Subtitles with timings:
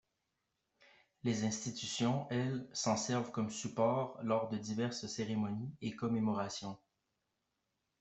[1.23, 6.79] Les institutions, elles, s'en servent comme support lors de diverses cérémonies et commémorations.